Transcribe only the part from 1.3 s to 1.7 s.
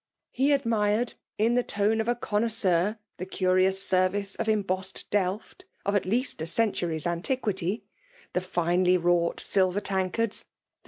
in the